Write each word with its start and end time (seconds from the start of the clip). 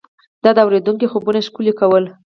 دا 0.43 0.51
د 0.55 0.59
اورېدونکو 0.65 1.11
خوبونه 1.11 1.39
ښکلي 1.47 1.73
کول. 1.79 2.05